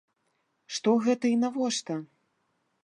[0.77, 2.03] Што гэта і навошта?